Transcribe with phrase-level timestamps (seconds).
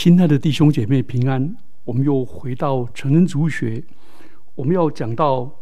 [0.00, 3.82] 亲爱的弟兄姐妹平安，我们又回到成人主学，
[4.54, 5.52] 我们要讲到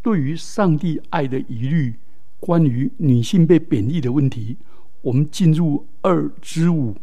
[0.00, 1.94] 对于上帝爱的疑虑，
[2.38, 4.56] 关于女性被贬义的问题。
[5.02, 6.96] 我们进入二之五，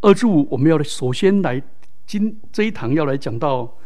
[0.00, 1.60] 二之五，我们要首先来
[2.06, 3.76] 今这一堂要来讲到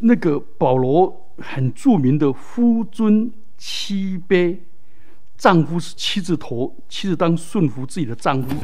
[0.00, 4.58] 那个保罗很著名的夫尊妻卑，
[5.38, 8.54] 丈夫是妻子头，妻子当顺服自己的丈夫。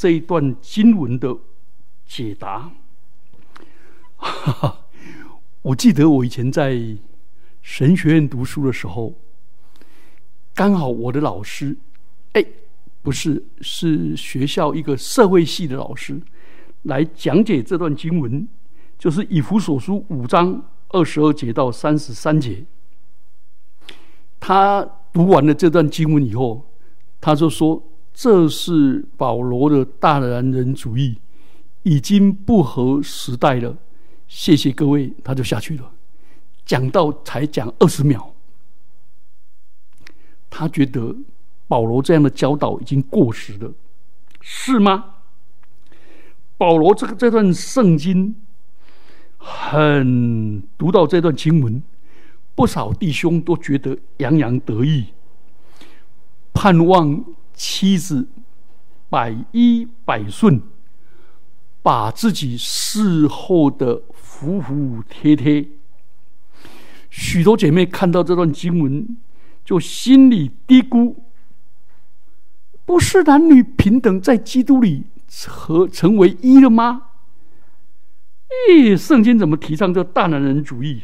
[0.00, 1.36] 这一段经文的
[2.06, 2.72] 解答，
[4.16, 4.78] 哈 哈
[5.60, 6.80] 我记得我以前在
[7.60, 9.12] 神学院读书的时候，
[10.54, 11.76] 刚好我的老师，
[12.32, 12.42] 哎，
[13.02, 16.18] 不是，是学校一个社会系的老师
[16.84, 18.48] 来讲解这段经文，
[18.98, 22.64] 就是以弗所书五章二十二节到三十三节。
[24.40, 24.82] 他
[25.12, 26.66] 读完了这段经文以后，
[27.20, 27.86] 他就说。
[28.22, 31.16] 这是保罗的大男人主义，
[31.84, 33.78] 已经不合时代了。
[34.28, 35.90] 谢谢各位，他就下去了。
[36.66, 38.34] 讲到才讲二十秒，
[40.50, 41.16] 他觉得
[41.66, 43.72] 保罗这样的教导已经过时了，
[44.42, 45.14] 是吗？
[46.58, 48.36] 保罗这个这段圣经，
[49.38, 51.82] 很读到这段经文，
[52.54, 55.06] 不少弟兄都觉得洋洋得意，
[56.52, 57.24] 盼望。
[57.62, 58.26] 妻子
[59.10, 60.62] 百依百顺，
[61.82, 65.68] 把自己侍候的服服帖帖。
[67.10, 69.14] 许多姐妹看到这段经文，
[69.62, 71.16] 就心里嘀咕：
[72.86, 75.04] 不是男女平等在基督里
[75.46, 77.08] 和成为一了吗？
[78.70, 81.02] 咦，圣经怎么提倡这大男人主义？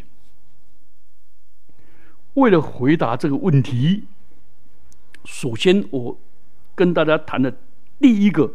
[2.32, 4.04] 为了回答这个问题，
[5.26, 6.18] 首先我。
[6.76, 7.52] 跟大家谈的
[7.98, 8.52] 第一个，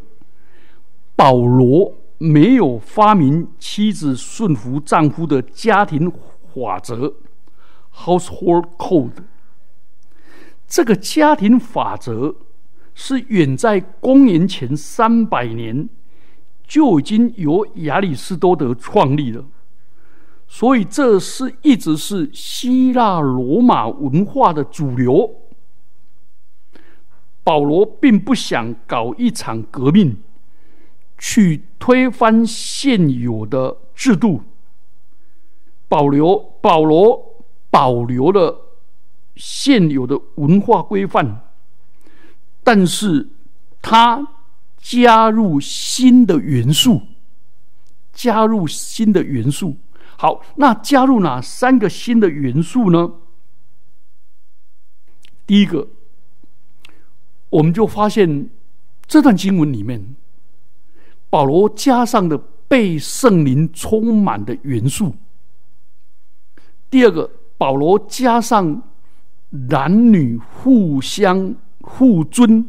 [1.14, 6.10] 保罗没有发明妻子顺服丈夫的家庭
[6.54, 7.12] 法则
[7.92, 9.24] （household code）。
[10.66, 12.36] 这个家庭法则
[12.94, 15.88] 是远在公元前三百年
[16.66, 19.44] 就已经由亚里士多德创立了，
[20.46, 25.41] 所以这是一直是希腊罗马文化的主流。
[27.44, 30.16] 保罗并不想搞一场革命，
[31.18, 34.42] 去推翻现有的制度。
[35.88, 38.78] 保留保罗保留了
[39.36, 41.42] 现有的文化规范，
[42.62, 43.28] 但是
[43.82, 44.26] 他
[44.78, 47.02] 加入新的元素，
[48.12, 49.76] 加入新的元素。
[50.16, 53.12] 好，那加入哪三个新的元素呢？
[55.46, 55.88] 第一个。
[57.52, 58.48] 我们就发现
[59.06, 60.16] 这段经文里面，
[61.28, 65.14] 保罗加上的被圣灵充满的元素。
[66.88, 68.82] 第二个，保罗加上
[69.50, 72.66] 男女互相互尊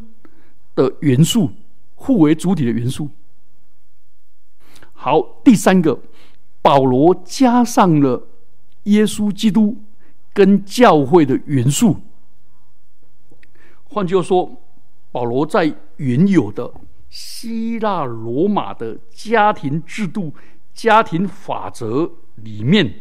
[0.75, 1.49] 的元素，
[1.95, 3.09] 互为主体的元素。
[4.91, 5.97] 好，第三个，
[6.61, 8.27] 保罗加上了
[8.83, 9.77] 耶稣基督
[10.33, 11.95] 跟教会的元素。
[13.85, 14.59] 换句话说。
[15.13, 16.73] 保罗在原有的
[17.07, 20.33] 希腊罗马的家庭制度、
[20.73, 22.95] 家庭法则里面，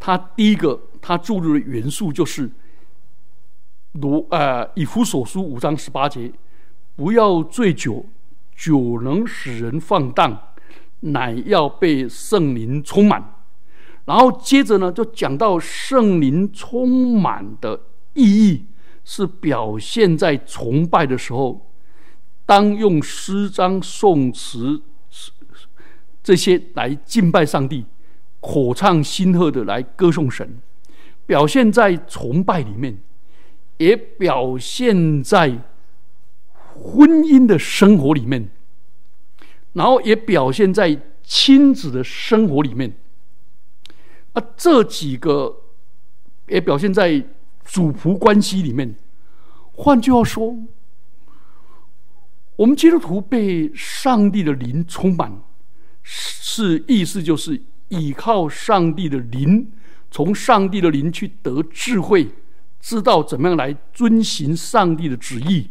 [0.00, 2.50] 他第一个他注入的元素就是
[3.92, 6.32] 罗呃以弗所书五章十八节，
[6.96, 8.06] 不要醉酒，
[8.56, 10.54] 酒能使人放荡，
[11.00, 13.34] 乃要被圣灵充满。
[14.06, 17.82] 然后接着呢，就讲到圣灵充满的
[18.14, 18.64] 意义。
[19.10, 21.66] 是表现在崇拜的时候，
[22.44, 24.82] 当用诗章、颂词
[26.22, 27.86] 这些来敬拜上帝，
[28.40, 30.46] 口唱心和的来歌颂神；
[31.24, 32.98] 表现在崇拜里面，
[33.78, 35.58] 也表现在
[36.74, 38.50] 婚姻的生活里面，
[39.72, 42.94] 然后也表现在亲子的生活里面。
[44.34, 45.62] 啊，这几个
[46.46, 47.24] 也表现在。
[47.68, 48.96] 主仆关系里面，
[49.72, 50.56] 换句话说，
[52.56, 55.38] 我们基督徒被上帝的灵充满，
[56.02, 59.70] 是意思就是依靠上帝的灵，
[60.10, 62.30] 从上帝的灵去得智慧，
[62.80, 65.68] 知道怎么样来遵行上帝的旨意，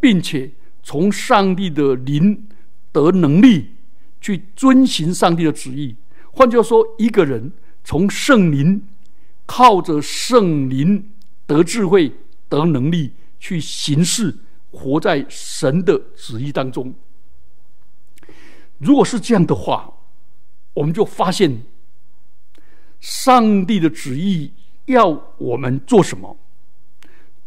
[0.00, 0.52] 并且
[0.84, 2.46] 从上帝的灵
[2.92, 3.72] 得能力
[4.20, 5.96] 去遵行上帝的旨意。
[6.30, 7.52] 换句话说，一个人
[7.82, 8.80] 从圣灵
[9.44, 11.10] 靠着圣灵。
[11.46, 12.12] 得智慧，
[12.48, 14.36] 得能力，去行事，
[14.70, 16.94] 活在神的旨意当中。
[18.78, 19.92] 如果是这样的话，
[20.74, 21.62] 我们就发现，
[23.00, 24.52] 上帝的旨意
[24.86, 25.08] 要
[25.38, 26.36] 我们做什么？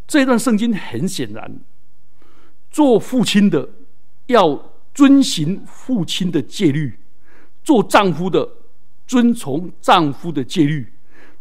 [0.07, 1.59] 这段圣经很显然，
[2.71, 3.69] 做父亲的
[4.25, 6.97] 要遵循父亲的戒律，
[7.63, 8.49] 做丈夫的
[9.05, 10.91] 遵从丈夫的戒律，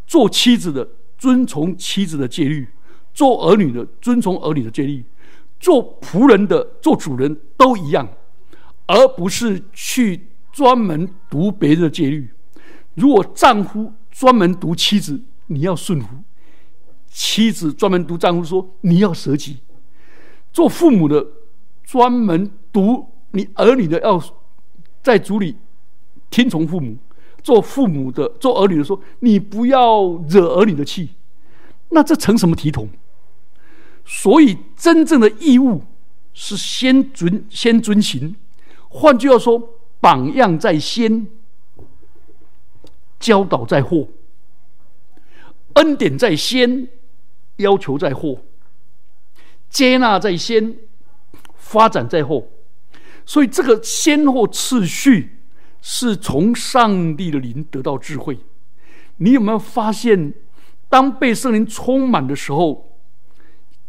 [0.07, 0.87] 做妻子的
[1.19, 2.67] 遵从妻子的戒律，
[3.13, 5.05] 做儿女的遵从儿女的戒律，
[5.59, 8.09] 做仆人的做主人都一样，
[8.87, 12.31] 而不是去专门读别人的戒律。
[12.95, 16.09] 如果丈夫专门读妻子，你要顺服。
[17.11, 19.59] 妻子专门读丈夫说：“你要舍己。”
[20.53, 21.27] 做父母的
[21.83, 24.23] 专门读你儿女的要
[25.03, 25.57] 在主里
[26.31, 26.97] 听从父母。
[27.43, 31.11] 做父母的做儿女的说：“你不要惹儿女的气。”
[31.91, 32.89] 那这成什么体统？
[34.05, 35.83] 所以真正的义务
[36.33, 38.37] 是先遵先遵行。
[38.89, 41.27] 换句话说，榜样在先，
[43.19, 44.09] 教导在后，
[45.75, 46.89] 恩典在先。
[47.59, 48.45] 要求在后，
[49.69, 50.77] 接纳在先，
[51.57, 52.49] 发展在后，
[53.27, 55.38] 所以这个先后次序
[55.81, 58.39] 是从上帝的灵得到智慧。
[59.17, 60.33] 你有没有发现，
[60.89, 63.01] 当被圣灵充满的时候，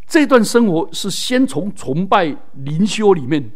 [0.08, 3.52] 这段生活是先从崇拜灵修里面，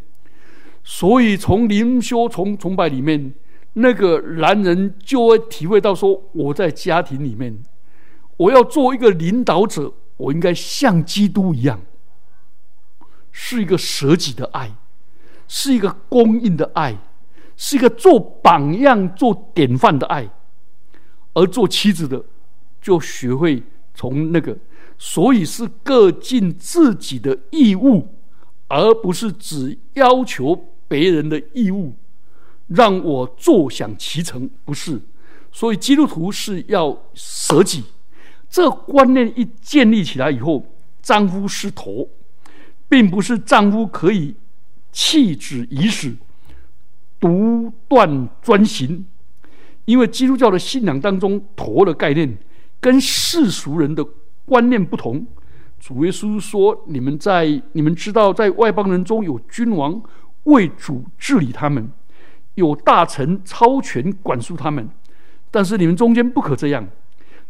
[0.84, 3.34] 所以从灵修从崇拜里面，
[3.74, 7.64] 那个男人就会体会到说：我在家庭里面，
[8.38, 9.94] 我要做一个领导者。
[10.16, 11.82] 我应该像基督一样，
[13.32, 14.72] 是一个舍己的爱，
[15.48, 16.96] 是一个供应的爱，
[17.66, 20.30] 是一个做榜样、做典范的爱。
[21.32, 22.22] 而做妻子的，
[22.82, 23.64] 就学会
[23.96, 24.58] 从那个，
[24.98, 28.10] 所以是各尽自己的义务，
[28.68, 31.94] 而不是只要求别人的义务，
[32.68, 34.50] 让我坐享其成。
[34.66, 35.02] 不是，
[35.50, 37.86] 所以基督徒是要舍己。
[38.50, 40.66] 这观念一建立起来以后，
[41.02, 42.10] 丈夫是头，
[42.90, 44.36] 并不是丈夫可以
[44.92, 46.14] 弃子以死，
[47.24, 49.06] 独断专行。
[49.86, 52.38] 因为基督教的信仰当中，陀的概念
[52.82, 54.06] 跟世俗人的
[54.44, 55.26] 观念不同。
[55.80, 60.02] 主耶稣说：“你们在你们知道，在外邦人中有君王
[60.44, 61.90] 为主治理他们，
[62.56, 64.90] 有大臣超权管束他们，
[65.50, 66.86] 但是你们中间不可这样。”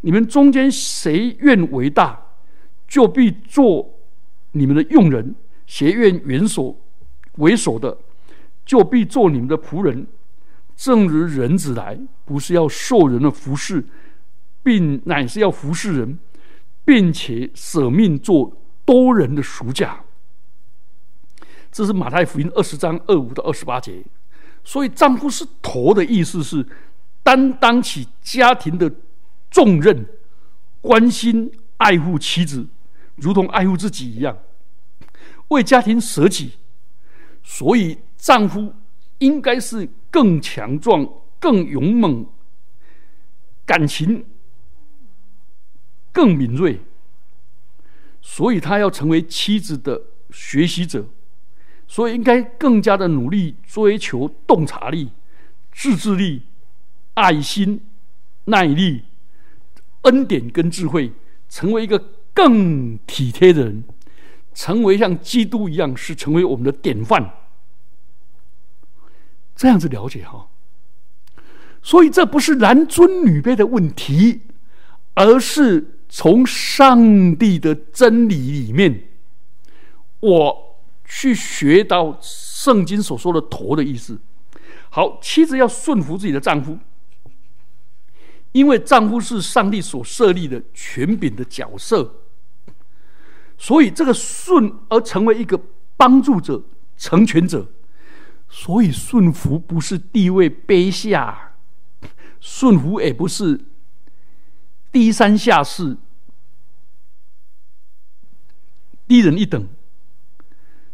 [0.01, 2.19] 你们中间谁愿为大，
[2.87, 3.89] 就必做
[4.51, 5.33] 你们的用人；
[5.65, 6.77] 谁愿元首
[7.37, 7.97] 为首的，
[8.65, 10.07] 就必做你们的仆人。
[10.75, 13.85] 正如人子来，不是要受人的服侍，
[14.63, 16.19] 并乃是要服侍人，
[16.83, 20.03] 并且舍命做多人的赎价。
[21.71, 24.03] 这是马太福音二十章二五到二十八节。
[24.63, 26.65] 所以，丈夫是头的意思是
[27.21, 28.91] 担当起家庭的。
[29.51, 30.03] 重任，
[30.81, 32.65] 关心爱护妻子，
[33.17, 34.35] 如同爱护自己一样，
[35.49, 36.53] 为家庭舍己。
[37.43, 38.73] 所以，丈夫
[39.17, 41.05] 应该是更强壮、
[41.41, 42.25] 更勇猛，
[43.65, 44.25] 感情
[46.13, 46.79] 更敏锐。
[48.21, 51.05] 所以他要成为妻子的学习者，
[51.85, 55.11] 所以应该更加的努力追求洞察力、
[55.73, 56.43] 自制力、
[57.15, 57.81] 爱心、
[58.45, 59.03] 耐力。
[60.03, 61.11] 恩典跟智慧，
[61.49, 61.99] 成为一个
[62.33, 63.83] 更体贴的人，
[64.53, 67.42] 成为像基督一样，是成为我们的典范。
[69.55, 70.47] 这样子了解哈，
[71.81, 74.41] 所以这不是男尊女卑的问题，
[75.13, 79.03] 而是从上帝的真理里面，
[80.19, 84.19] 我去学到圣经所说的“陀”的意思。
[84.89, 86.77] 好，妻子要顺服自己的丈夫。
[88.51, 92.21] 因为丈夫是上帝所设立的权柄的角色，
[93.57, 95.59] 所以这个顺而成为一个
[95.97, 96.61] 帮助者、
[96.95, 97.67] 成全者。
[98.55, 101.55] 所以顺服不是地位卑下，
[102.39, 103.59] 顺服也不是
[104.91, 105.97] 低三下四、
[109.07, 109.67] 低人一等。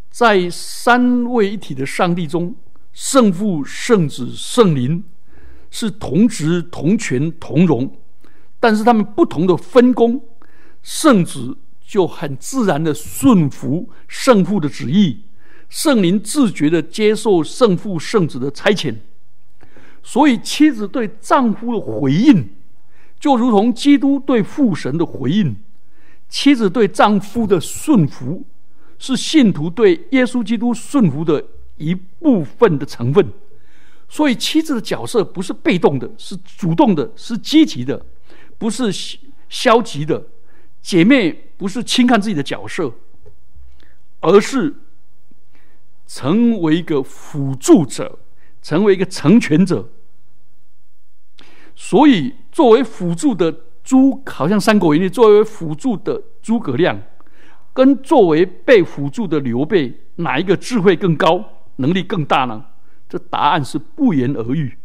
[0.10, 2.56] 在三位一体的上帝中，
[2.94, 5.04] 圣父、圣子、圣灵。
[5.72, 7.96] 是同职同权同荣，
[8.60, 10.20] 但是他们不同的分工，
[10.82, 15.26] 圣子就很自然的顺服圣父的旨意，
[15.70, 18.96] 圣灵自觉的接受圣父圣子的差遣，
[20.04, 22.50] 所以妻子对丈夫的回应，
[23.20, 25.56] 就如同基督对父神的回应，
[26.28, 28.44] 妻子对丈夫的顺服，
[28.98, 31.46] 是信徒对耶稣基督顺服的
[31.78, 33.32] 一部分的成分。
[34.12, 38.04] 所以妻子的角色不是被动的，是主动的，是积极的，
[38.58, 38.92] 不是
[39.48, 40.26] 消极的。
[40.82, 42.92] 姐妹不是轻看自己的角色，
[44.22, 44.74] 而是
[46.10, 48.18] 成为一个辅助者，
[48.64, 49.88] 成为一个成全者。
[51.76, 57.00] 所以，作为辅助的诸，好像《三国演义》作为辅助的诸葛亮，
[57.74, 62.66] 跟作为被辅助的刘备，哪一个智慧更高，能力更大呢？
[63.08, 64.80] 这答案是不言而喻。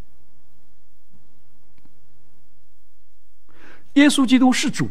[3.95, 4.91] 耶稣基督是主。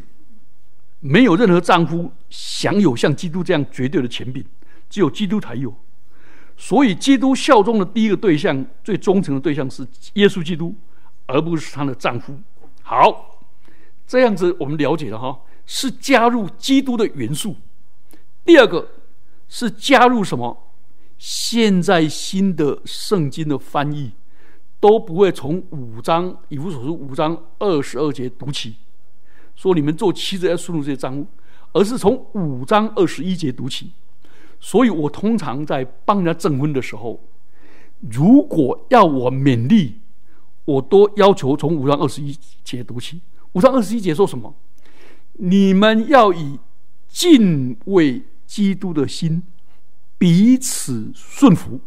[0.99, 4.43] 没有任何丈夫享有像基督这样绝对的权柄，
[4.89, 5.75] 只有基督才有。
[6.55, 10.73] 所以，基督效忠的第一个对象、最忠诚的对象是耶稣基督，
[11.25, 12.33] 而不是她的丈夫。
[12.81, 13.39] 好，
[14.07, 17.55] 这样子我们了解了哈，是加入基督的元素。
[18.45, 18.87] 第二个
[19.49, 20.57] 是加入什么？
[21.17, 24.11] 现在新的圣经的翻译
[24.79, 28.75] 都不会从五章以弗所书五章二十二节读起。
[29.55, 31.25] 说你们做妻子要顺服这些丈夫，
[31.71, 33.91] 而是从五章二十一节读起。
[34.65, 37.19] 所以我通常在帮人家证婚的时候，
[37.99, 39.99] 如果要我勉励，
[40.63, 43.19] 我都要求从五章二十一节读起。
[43.51, 44.55] 五章二十一节说什么？
[45.33, 46.57] 你们要以
[47.09, 49.43] 敬畏基督的心
[50.17, 51.81] 彼此顺服。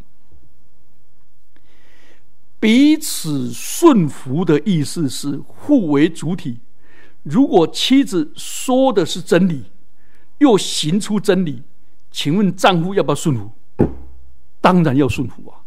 [2.61, 6.61] 彼此顺服的意思是互为主体。
[7.23, 9.65] 如果妻子说的是真理，
[10.41, 11.63] 又行出真理，
[12.17, 13.51] 请问丈夫要不要顺服？
[14.63, 15.61] 当然要顺服啊！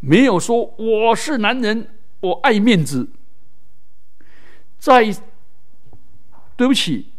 [0.00, 3.08] 没有说我是男人，我爱面子。
[4.78, 5.16] 在
[6.56, 7.10] 对不起，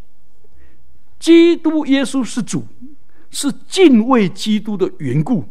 [1.17, 2.63] 基督耶稣是主，
[3.31, 5.45] 是敬畏基督的缘故。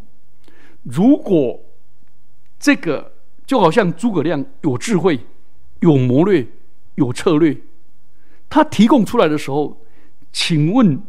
[0.85, 1.61] 如果
[2.57, 3.15] 这个
[3.47, 5.19] 就好像诸葛亮有智慧，
[5.81, 6.47] 有谋略。
[6.95, 7.57] 有策略，
[8.49, 9.85] 他提供出来的时候，
[10.33, 11.03] 请问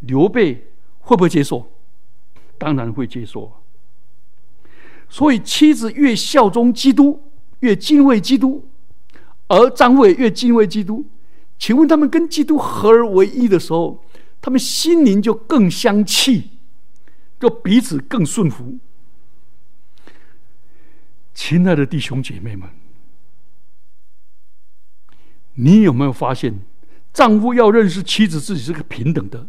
[0.00, 0.69] 刘备
[1.10, 1.68] 会不会接受？
[2.56, 3.52] 当然会接受。
[5.08, 7.20] 所以妻子越效忠基督，
[7.58, 8.64] 越敬畏基督，
[9.48, 11.04] 而张伟越敬畏基督。
[11.58, 14.04] 请问他们跟基督合而为一的时候，
[14.40, 16.50] 他们心灵就更相契，
[17.40, 18.78] 就彼此更顺服。
[21.34, 22.70] 亲爱的弟兄姐妹们。
[25.54, 26.60] 你有没有发现，
[27.12, 29.48] 丈夫要认识妻子自己是个平等的，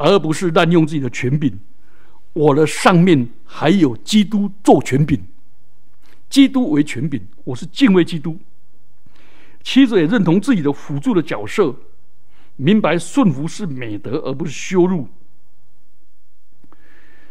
[0.00, 1.58] 而不是滥用自己的权柄。
[2.32, 5.22] 我的上面还有基督做权柄，
[6.30, 8.38] 基督为权柄，我是敬畏基督。
[9.62, 11.76] 妻子也认同自己的辅助的角色，
[12.56, 15.06] 明白顺服是美德，而不是羞辱。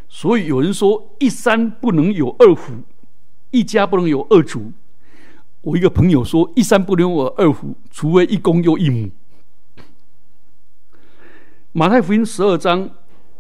[0.08, 2.74] 所以有人说，一山不能有二虎，
[3.50, 4.72] 一家不能有二主。
[5.62, 9.10] 我一个朋友说：“一山不能有二虎，除非一公又一母。”
[11.72, 12.90] 马太福音十二章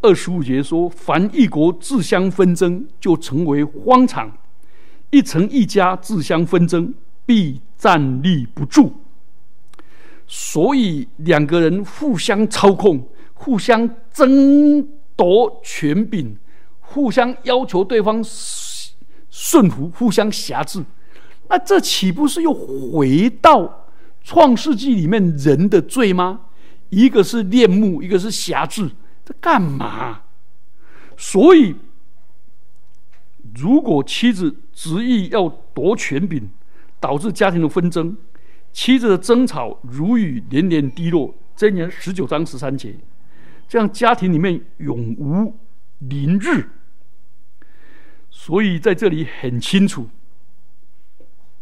[0.02, 4.30] 二十五节说：“凡一国自相纷争，就成为荒场；
[5.10, 6.94] 一城一家自相纷争，
[7.26, 8.94] 必站立不住。”
[10.28, 16.38] 所以两个人互相操控，互相争夺权柄，
[16.82, 18.24] 互相要求对方
[19.32, 20.86] 顺服，互相辖制。
[21.48, 23.88] 那这岂不是又回到
[24.24, 26.42] 创世纪里面人的罪吗？
[26.90, 28.90] 一个是恋慕，一个是狭制，
[29.24, 30.22] 这干嘛？
[31.18, 31.76] 所以，
[33.56, 36.50] 如果妻子执意要夺权柄，
[37.00, 38.18] 导致家庭的纷争，
[38.72, 41.36] 妻子的争吵如雨连连滴落。
[41.56, 42.96] 箴言十九章十三节，
[43.68, 45.58] 这样家庭里面永无
[45.98, 46.70] 宁日。
[48.30, 50.10] 所以在这里很清楚。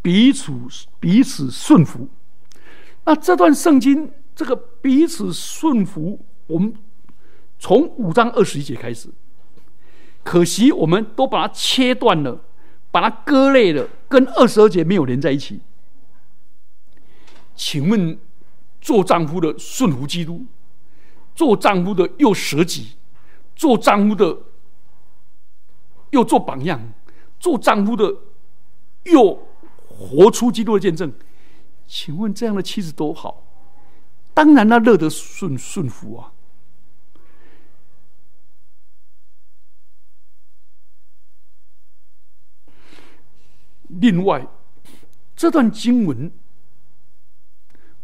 [0.03, 0.53] 彼此
[0.99, 2.07] 彼此顺服，
[3.03, 6.71] 那这段圣经这个彼此顺服，我们
[7.57, 9.09] 从五章二十一节开始，
[10.23, 12.39] 可惜我们都把它切断了，
[12.91, 15.61] 把它割裂了，跟二十二节没有连在一起。
[17.55, 18.19] 请问，
[18.79, 20.45] 做丈夫的顺服基督，
[21.33, 22.91] 做丈夫的又舍己，
[23.55, 24.37] 做丈夫的
[26.11, 26.79] 又做榜样，
[27.39, 28.13] 做丈夫的
[29.05, 29.47] 又。
[29.89, 31.11] 活出基督的见证，
[31.87, 33.46] 请问这样的妻子多好？
[34.37, 36.31] 当然，他乐得顺顺服啊。
[43.87, 44.47] 另外，
[45.35, 46.31] 这段经文，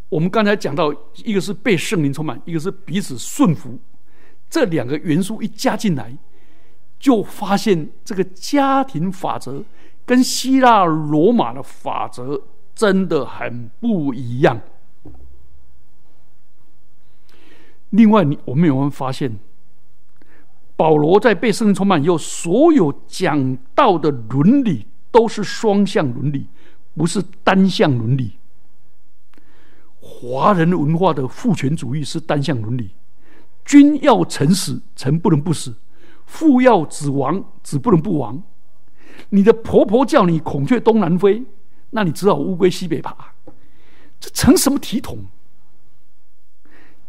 [0.09, 3.79] 我们刚才讲到，一个是被圣灵充满，一个是彼此顺服，
[4.49, 6.17] 这两个元素一加进来，
[6.97, 9.63] 就发现这个家庭法则。
[10.03, 12.41] 跟希腊罗马的法则
[12.73, 14.59] 真的很不一样。
[17.93, 19.37] 另外，你我们有没有发现，
[20.75, 26.47] 保罗在被圣灵充满以后，所有讲到的伦理都是双向伦理，
[26.95, 28.31] 不是单向伦理。
[29.99, 32.89] 华人文化的父权主义是单向伦理，
[33.63, 35.71] 君要臣死，臣不能不死；
[36.25, 38.41] 父要子亡，子不能不亡。
[39.29, 41.43] 你的婆婆叫你孔雀东南飞，
[41.91, 43.15] 那你只好乌龟西北爬，
[44.19, 45.19] 这成什么体统？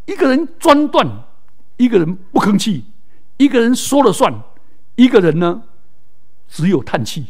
[0.07, 1.07] 一个人专断，
[1.77, 2.85] 一个人不吭气，
[3.39, 4.33] 一个人说了算，
[4.97, 5.63] 一个人呢
[6.47, 7.27] 只有叹气。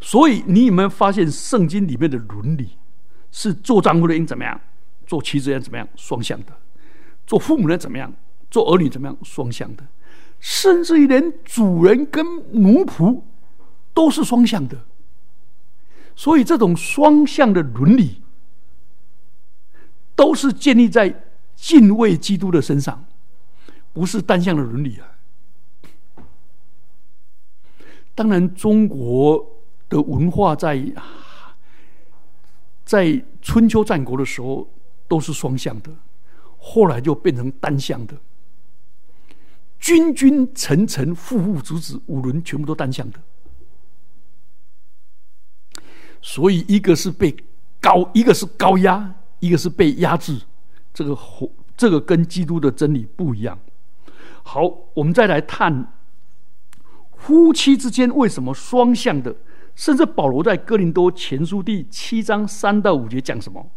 [0.00, 2.76] 所以你有没有发现圣经里面的伦理
[3.30, 4.60] 是做丈夫的应怎么样，
[5.06, 6.52] 做妻子应怎么样，双向的；
[7.26, 8.12] 做父母的怎么样，
[8.50, 9.84] 做儿女怎么样，双向的。
[10.40, 12.24] 甚至于连主人跟
[12.62, 13.22] 奴仆
[13.94, 14.76] 都是双向的。
[16.16, 18.23] 所以这种双向的伦理。
[20.16, 21.22] 都是建立在
[21.54, 23.04] 敬畏基督的身上，
[23.92, 25.08] 不是单向的伦理啊。
[28.14, 29.44] 当然，中国
[29.88, 30.84] 的文化在
[32.84, 34.68] 在春秋战国的时候
[35.08, 35.90] 都是双向的，
[36.58, 38.14] 后来就变成单向的。
[39.80, 43.20] 君君臣臣父父子子五伦全部都单向的，
[46.22, 47.34] 所以一个是被
[47.80, 49.14] 高，一个是高压。
[49.44, 50.40] 一个是被压制，
[50.92, 51.18] 这个
[51.76, 53.58] 这个跟基督的真理不一样。
[54.42, 54.62] 好，
[54.94, 55.92] 我们再来探
[57.16, 59.34] 夫妻之间为什么双向的？
[59.74, 63.70] 甚至保罗在哥林多前书第七章三到五节讲什么？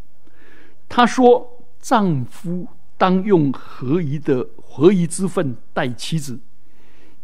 [0.88, 6.39] 他说：“丈夫当用合宜的合宜之分待妻子，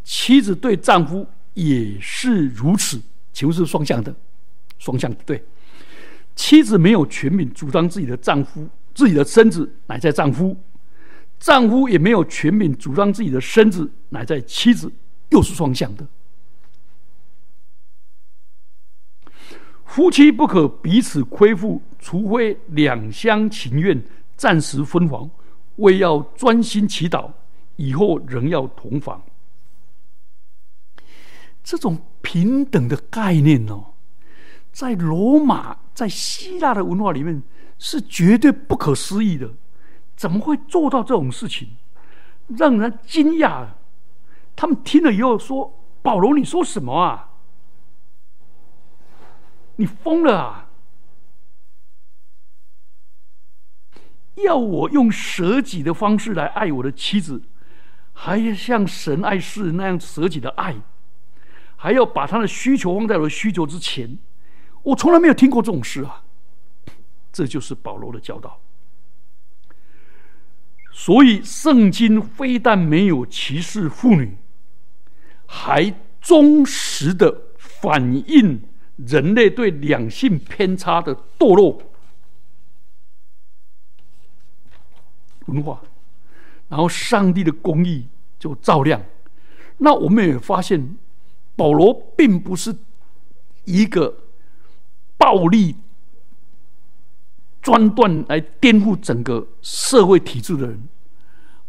[0.02, 3.00] 妻子对丈夫也是如此。”
[3.32, 4.14] 请问是双向的？
[4.78, 5.42] 双向，对。
[6.34, 10.56] 妻子没有权柄主张自己的丈夫自己的身子乃在丈夫，
[11.38, 14.90] 丈夫也没有权柄主张自己的身子乃在妻子，
[15.30, 16.06] 又是双向的。
[19.84, 24.02] 夫妻不可彼此亏负，除非两厢情愿，
[24.36, 25.30] 暂时分房，
[25.76, 27.30] 为要专心祈祷，
[27.76, 29.22] 以后仍要同房。
[31.62, 33.93] 这种平等的概念哦，
[34.74, 35.78] 在罗马。
[35.94, 37.40] 在希腊的文化里面
[37.78, 39.48] 是绝对不可思议的，
[40.16, 41.68] 怎么会做到这种事情？
[42.48, 43.64] 让人惊讶。
[44.56, 47.30] 他们听了以后说：“保罗，你说什么啊？
[49.76, 50.68] 你疯了啊！
[54.44, 57.40] 要我用舍己的方式来爱我的妻子，
[58.12, 60.74] 还要像神爱世人那样舍己的爱，
[61.76, 64.18] 还要把他的需求放在我的需求之前。”
[64.84, 66.22] 我从来没有听过这种事啊！
[67.32, 68.60] 这就是保罗的教导。
[70.92, 74.36] 所以，圣经非但没有歧视妇女，
[75.46, 78.62] 还忠实的反映
[78.96, 81.82] 人类对两性偏差的堕落
[85.46, 85.82] 文化。
[86.68, 88.06] 然后，上帝的公义
[88.38, 89.02] 就照亮。
[89.78, 90.96] 那我们也发现，
[91.56, 92.76] 保罗并不是
[93.64, 94.20] 一个。
[95.16, 95.76] 暴力
[97.62, 100.88] 专断来颠覆整个社会体制的人，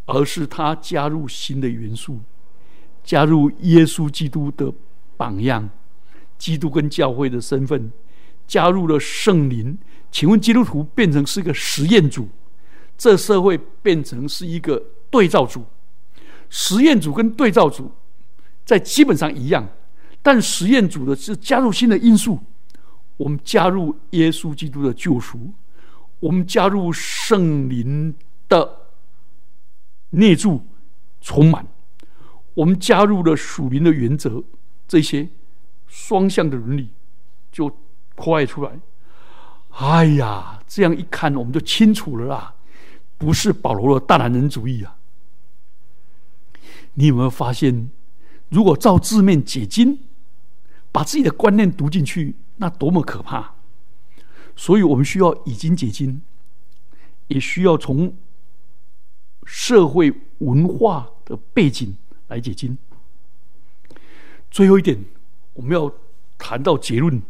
[0.06, 2.20] 而是他加入新的元素，
[3.04, 4.74] 加入耶稣基督的
[5.16, 5.70] 榜样，
[6.38, 7.92] 基督跟教会的身份，
[8.46, 9.78] 加入了圣灵。
[10.12, 12.28] 请问基督徒变成是一个实验组，
[12.98, 15.64] 这社会变成是一个对照组。
[16.50, 17.92] 实验组跟对照组
[18.66, 19.68] 在基本上一样，
[20.22, 22.40] 但实验组的是加入新的因素。
[23.18, 25.54] 我们加入耶稣基督的救赎，
[26.20, 28.14] 我们加入圣灵
[28.50, 28.78] 的
[30.10, 30.66] 内住
[31.22, 31.66] 充满，
[32.54, 34.44] 我们加入了属灵的原则，
[34.88, 35.30] 这些
[35.88, 36.90] 双向的伦理
[37.52, 37.74] 就
[38.16, 38.72] 扩外出来。
[39.70, 42.54] 哎呀，这样一看我们就清楚了啦，
[43.18, 44.98] 不是保罗的大男人主义啊！
[46.94, 47.90] 你有没有发现，
[48.50, 50.00] 如果照字面解经，
[50.92, 52.36] 把自己的观念读进去？
[52.58, 53.54] 那多么可怕！
[54.56, 56.22] 所以我们需要以经解经，
[57.28, 58.16] 也需要从
[59.46, 62.78] 社会文化的背景来解经。
[64.50, 64.98] 最后一点，
[65.54, 65.92] 我们要
[66.38, 67.22] 谈到结论：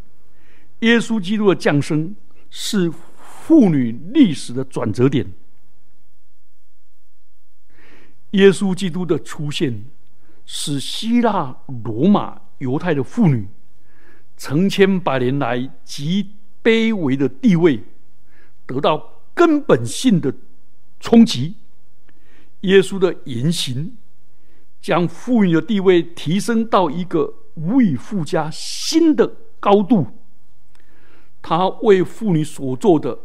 [0.82, 2.16] 耶稣基督的降生
[2.52, 5.34] 是妇女历史的转折点。
[8.32, 9.86] 耶稣基督的出现，
[10.46, 13.48] 使希腊、罗马、犹太的妇女。
[14.38, 16.32] 成千百年来极
[16.64, 17.84] 卑微的地位
[18.66, 20.34] 得到根本性的
[21.00, 21.56] 冲击。
[22.62, 23.96] 耶稣的言行
[24.82, 30.08] 将妇女的地位提升到一个无以复加新的高度。
[31.42, 33.20] 他为妇女所做的，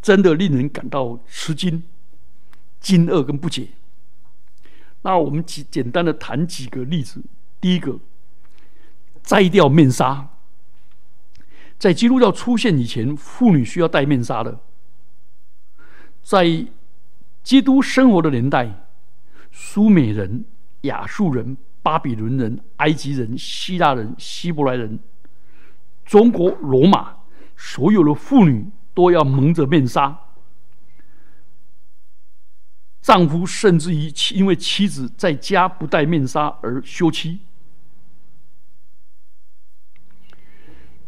[0.00, 1.82] 真的令人感到吃惊、
[2.80, 3.68] 惊愕跟不解。
[5.02, 7.22] 那我们简简单的谈几个例子。
[7.60, 7.98] 第一个，
[9.22, 10.30] 摘掉面纱。
[11.82, 14.56] 在基督教出现以前，妇女需要戴面纱的。
[16.22, 16.44] 在
[17.42, 18.86] 基督生活的年代，
[19.50, 20.44] 苏美人、
[20.82, 24.96] 亚述人、巴比伦人、埃及人、希腊人、希伯来人、
[26.04, 27.16] 中国罗马，
[27.56, 28.64] 所有的妇女
[28.94, 30.16] 都要蒙着面纱。
[33.00, 37.40] 丈夫甚至于因为妻子在家不戴面纱而休妻。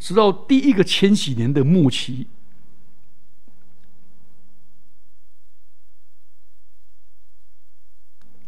[0.05, 2.27] 直到第一个千禧年的末期。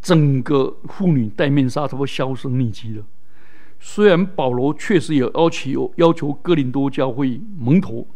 [0.03, 3.07] 整个妇女戴面纱都会销声匿迹了。
[3.81, 8.07] 虽然保罗确实有要求要求哥林多教会蒙头，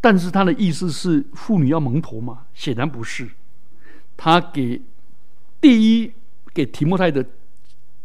[0.00, 2.46] 但是他的意思是妇女要蒙头吗？
[2.54, 3.28] 显然不是。
[4.16, 4.80] 他给
[5.60, 6.12] 第一
[6.54, 7.26] 给提摩太的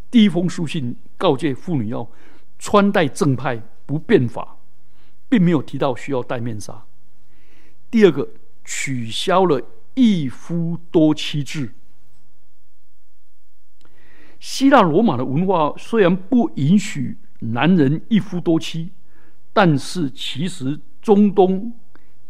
[0.10, 2.10] 第一封书信告诫妇女要
[2.58, 4.58] 穿戴正派，不变法，
[5.30, 6.86] 并没有提到需要戴面纱。
[7.92, 8.30] 第二个，
[8.64, 9.62] 取消了
[9.94, 11.74] 一夫多妻制。
[14.40, 18.92] 希腊罗马的文化虽然不允许男人一夫多妻，
[19.54, 21.74] 但是其实中东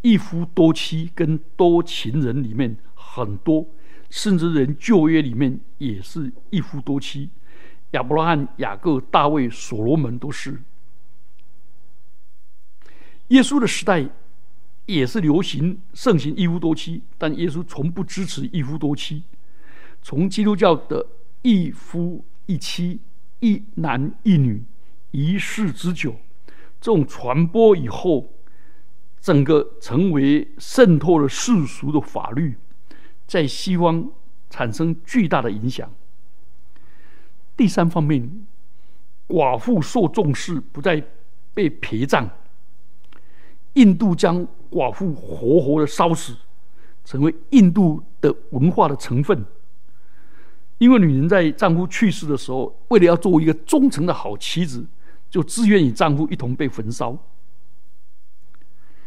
[0.01, 3.65] 一夫多妻跟多情人里面很多，
[4.09, 7.29] 甚至连旧约里面也是一夫多妻。
[7.91, 10.61] 亚伯拉罕、雅各、大卫、所罗门都是。
[13.33, 14.09] 耶稣的时代
[14.85, 19.23] 也是流行盛行一夫多妻，但耶稣从不支持一夫多妻。
[20.01, 21.05] 从基督教的。
[21.45, 23.01] 一夫一妻，
[23.41, 24.63] 一男一女，
[25.11, 26.15] 一世之久，
[26.79, 28.31] 这种传播以后，
[29.19, 32.57] 整个成为渗透了世俗的法律，
[33.27, 34.09] 在西方
[34.49, 35.91] 产生巨大的影响。
[37.57, 38.45] 第三方面，
[39.27, 41.03] 寡妇受重视，不再
[41.53, 42.29] 被陪葬。
[43.73, 46.35] 印度将寡妇活活的烧死，
[47.03, 49.45] 成为印度的文化的成分。
[50.77, 54.85] 因为女人在丈夫去世的时候，为了要做一个忠诚的好妻子，
[55.29, 57.17] 就自愿与丈夫一同被焚烧，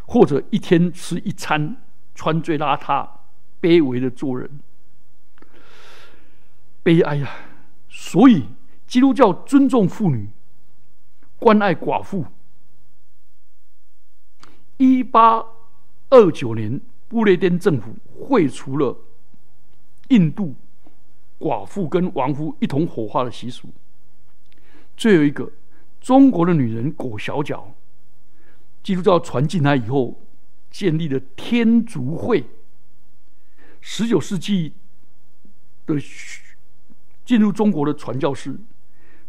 [0.06, 1.76] 或者一天吃一餐，
[2.14, 3.06] 穿最邋遢、
[3.60, 4.48] 卑微的做人。
[6.82, 7.30] 悲哀呀！
[7.88, 8.44] 所以
[8.86, 10.28] 基督教尊重妇女，
[11.38, 12.24] 关爱寡妇。
[14.76, 15.44] 一八
[16.10, 17.94] 二九年，不列颠政府
[18.28, 18.96] 废除了
[20.08, 20.54] 印度。
[21.38, 23.68] 寡妇跟亡夫一同火化的习俗。
[24.96, 25.52] 最后一个，
[26.00, 27.74] 中国的女人裹小脚。
[28.82, 30.18] 基督教传进来以后，
[30.70, 32.42] 建立了天竺会。
[33.82, 34.72] 十九世纪
[35.84, 35.94] 的
[37.24, 38.58] 进入中国的传教士，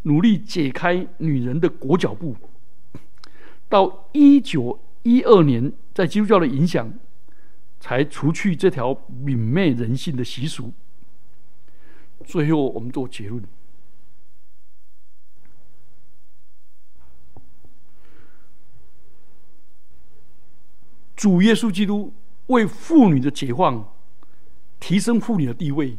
[0.04, 2.38] 努力解开女人的裹脚布。
[3.68, 6.94] 到一九一二年，在基督教的影响，
[7.80, 8.94] 才除去这条
[9.24, 10.74] 泯灭人性的习俗。
[12.26, 13.42] 最后，我们做结论：
[21.16, 22.14] 主耶稣基督
[22.48, 23.94] 为妇女的解放、
[24.78, 25.98] 提升妇女的地位，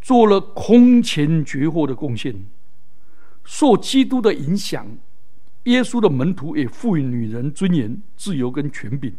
[0.00, 2.46] 做了空前绝后的贡献。
[3.44, 4.98] 受基督的影响，
[5.66, 9.14] 耶稣的门徒也赋予女人尊严、自由跟权柄。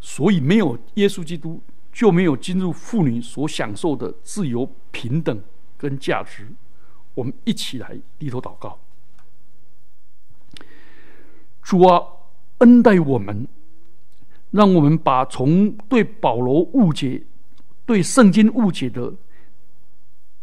[0.00, 1.62] 所以，没有耶稣基督。
[1.92, 5.42] 就没有进入妇女所享受的自由、平等
[5.76, 6.48] 跟价值。
[7.12, 8.78] 我们一起来低头祷告：
[11.62, 12.02] 主啊，
[12.60, 13.46] 恩待我们，
[14.52, 17.22] 让我们把从对保罗误解、
[17.84, 19.12] 对圣经误解的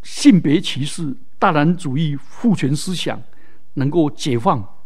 [0.04, 3.20] 性别歧视、大男主义、父权思想，
[3.74, 4.79] 能够解放，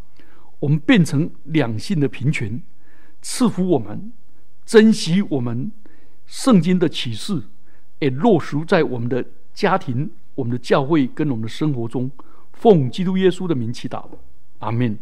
[0.64, 2.64] 我们变成两性的平权，
[3.22, 4.14] 赐福我们，
[4.66, 5.70] 珍惜我们。
[6.26, 7.44] 圣经的启示
[8.00, 12.10] 也落实在我们的家庭、我们的教会跟我们的生活中。
[12.54, 14.08] 奉基督耶稣的名祈祷，
[14.60, 14.98] 阿门。